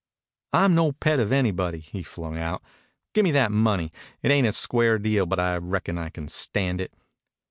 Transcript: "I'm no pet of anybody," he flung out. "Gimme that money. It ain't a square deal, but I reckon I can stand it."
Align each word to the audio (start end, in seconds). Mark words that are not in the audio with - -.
"I'm 0.51 0.73
no 0.73 0.93
pet 0.93 1.19
of 1.19 1.31
anybody," 1.31 1.77
he 1.77 2.01
flung 2.01 2.35
out. 2.35 2.63
"Gimme 3.13 3.29
that 3.33 3.51
money. 3.51 3.91
It 4.23 4.31
ain't 4.31 4.47
a 4.47 4.51
square 4.51 4.97
deal, 4.97 5.27
but 5.27 5.39
I 5.39 5.57
reckon 5.57 5.99
I 5.99 6.09
can 6.09 6.27
stand 6.27 6.81
it." 6.81 6.91